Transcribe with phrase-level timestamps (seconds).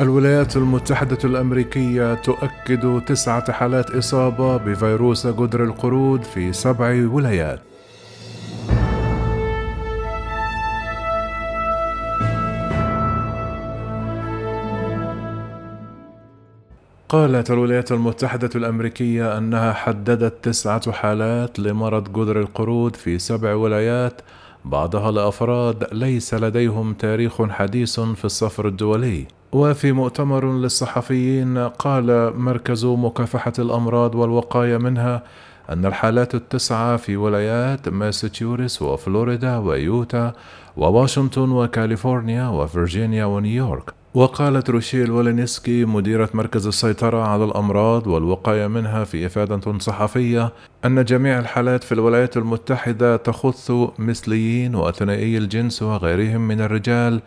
[0.00, 7.60] الولايات المتحدة الأمريكية تؤكد تسعة حالات إصابة بفيروس جدر القرود في سبع ولايات.
[17.08, 24.20] قالت الولايات المتحدة الأمريكية أنها حددت تسعة حالات لمرض جدر القرود في سبع ولايات
[24.66, 29.26] بعضها لأفراد ليس لديهم تاريخ حديث في السفر الدولي.
[29.52, 35.22] وفي مؤتمر للصحفيين قال مركز مكافحة الأمراض والوقاية منها
[35.70, 40.32] أن الحالات التسعة في ولايات ماساتشوستس وفلوريدا ويوتا
[40.76, 49.26] وواشنطن وكاليفورنيا وفرجينيا ونيويورك وقالت روشيل ولينسكي مديرة مركز السيطرة على الأمراض والوقاية منها في
[49.26, 50.52] إفادة صحفية
[50.84, 57.20] أن جميع الحالات في الولايات المتحدة تخص مثليين وثنائيي الجنس وغيرهم من الرجال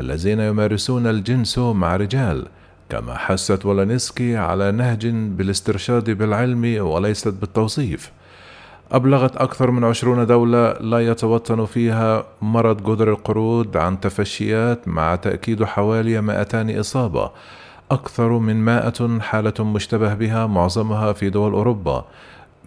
[0.00, 2.46] الذين يمارسون الجنس مع رجال
[2.88, 8.12] كما حست ولانسكي على نهج بالاسترشاد بالعلم وليست بالتوصيف.
[8.92, 15.64] أبلغت أكثر من عشرون دولة لا يتوطن فيها مرض جدر القرود عن تفشيات مع تأكيد
[15.64, 17.30] حوالي 200 إصابة.
[17.90, 22.04] أكثر من 100 حالة مشتبه بها معظمها في دول أوروبا.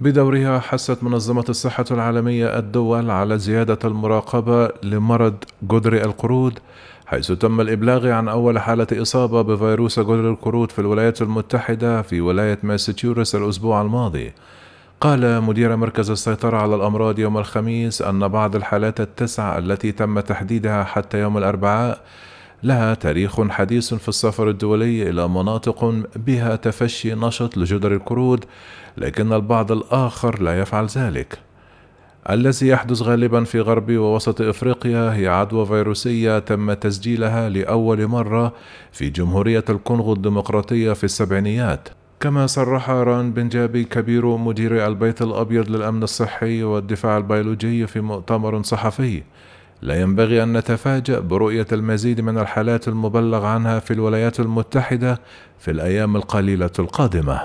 [0.00, 6.58] بدورها حست منظمة الصحة العالمية الدول على زيادة المراقبة لمرض جدر القرود
[7.06, 12.58] حيث تم الإبلاغ عن أول حالة إصابة بفيروس جدر القرود في الولايات المتحدة في ولاية
[12.62, 14.32] ماساتشوستس الأسبوع الماضي.
[15.02, 20.84] قال مدير مركز السيطرة على الأمراض يوم الخميس أن بعض الحالات التسع التي تم تحديدها
[20.84, 22.00] حتى يوم الأربعاء
[22.62, 28.44] لها تاريخ حديث في السفر الدولي إلى مناطق بها تفشي نشط لجدر القرود
[28.96, 31.38] لكن البعض الآخر لا يفعل ذلك.
[32.30, 38.52] الذي يحدث غالبا في غرب ووسط إفريقيا هي عدوى فيروسية تم تسجيلها لأول مرة
[38.92, 41.88] في جمهورية الكونغو الديمقراطية في السبعينيات.
[42.22, 49.22] كما صرح راج بنجابي كبير مدير البيت الأبيض للأمن الصحي والدفاع البيولوجي في مؤتمر صحفي.
[49.82, 55.20] لا ينبغي أن نتفاجأ برؤية المزيد من الحالات المبلغ عنها في الولايات المتحدة
[55.58, 57.40] في الأيام القليلة القادمة.